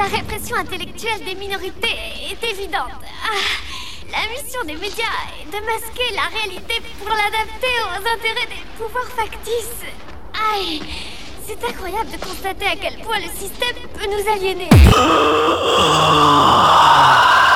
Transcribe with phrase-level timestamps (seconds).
[0.00, 1.94] La répression intellectuelle des minorités
[2.30, 2.88] est évidente.
[3.22, 3.34] Ah,
[4.10, 5.04] la mission des médias
[5.38, 9.84] est de masquer la réalité pour l'adapter aux intérêts des pouvoirs factices.
[10.54, 10.80] Aïe,
[11.46, 14.70] c'est incroyable de constater à quel point le système peut nous aliéner.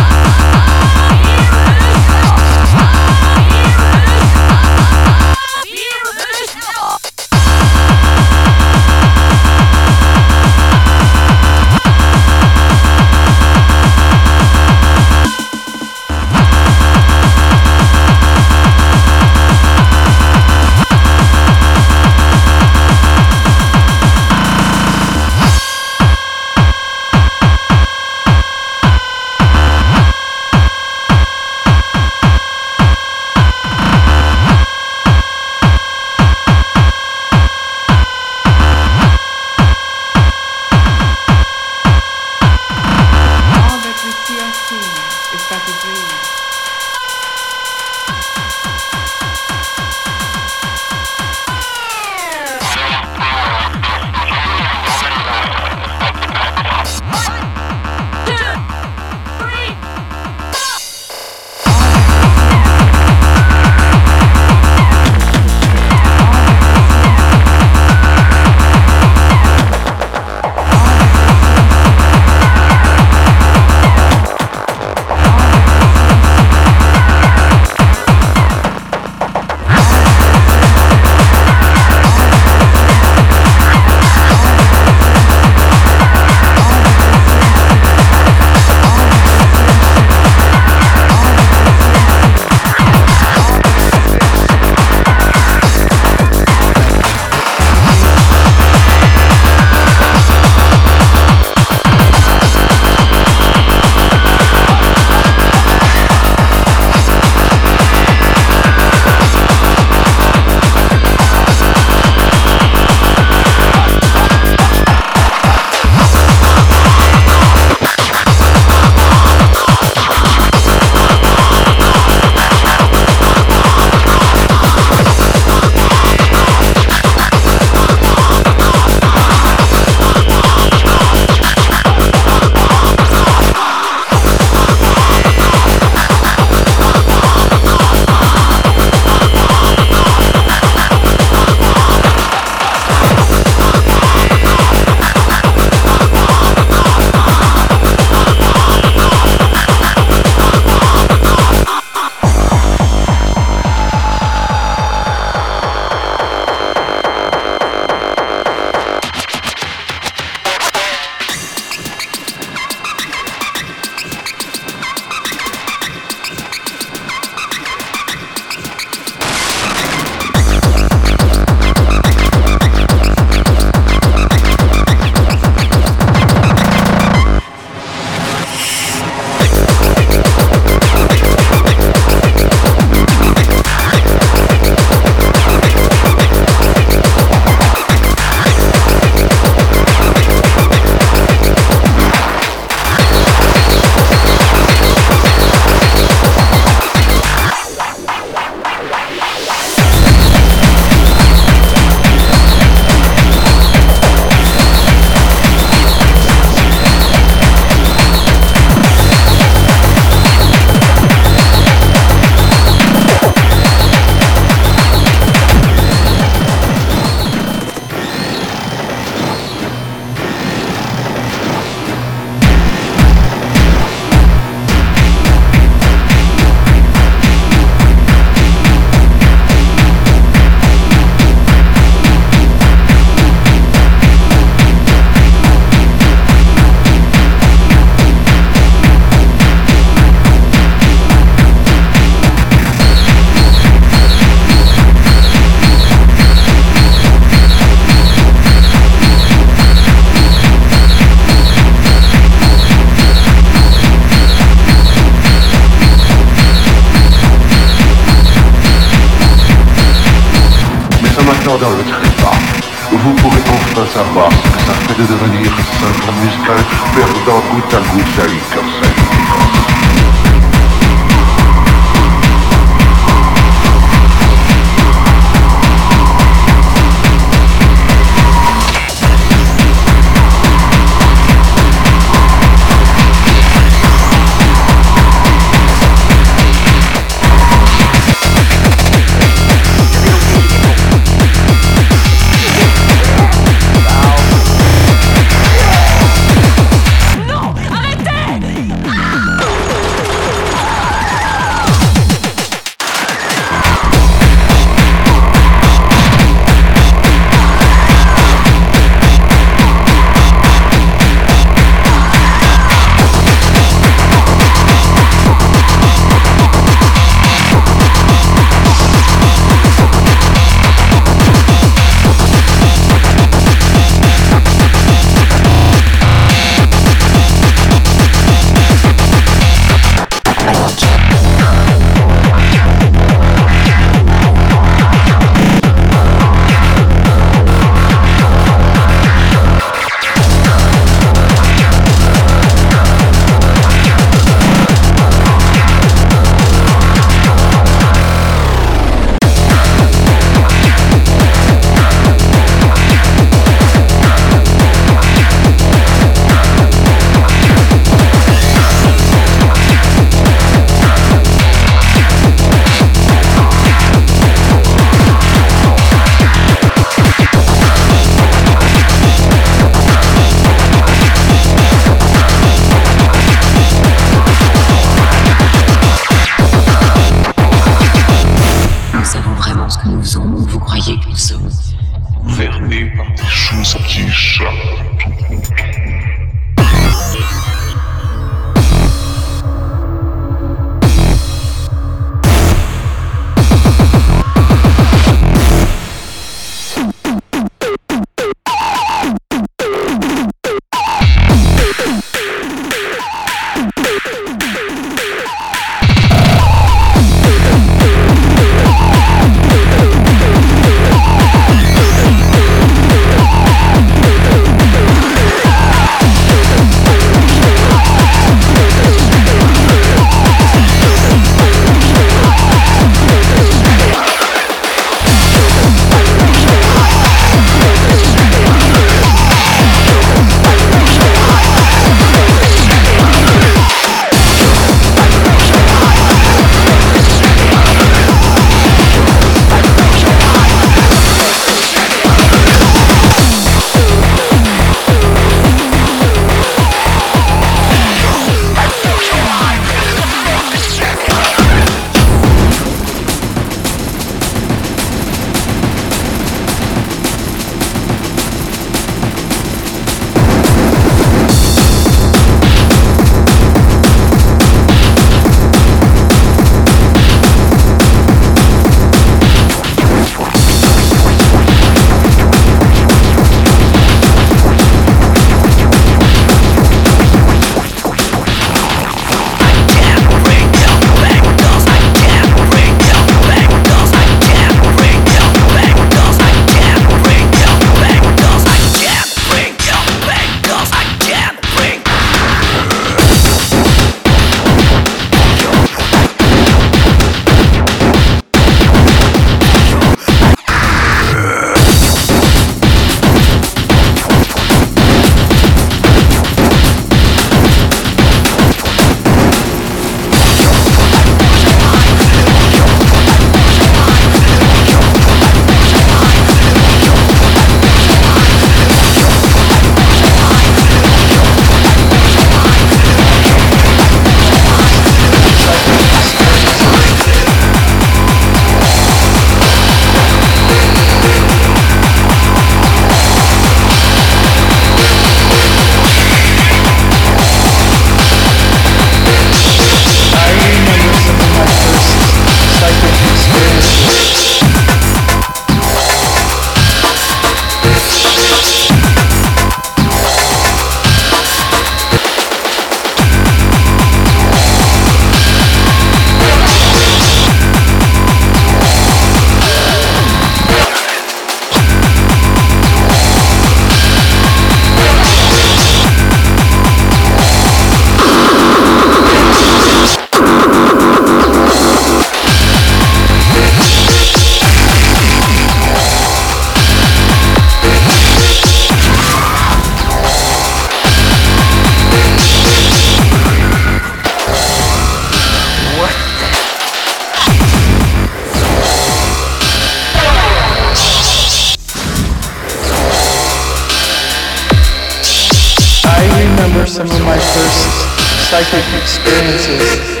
[598.31, 600.00] psychic experiences.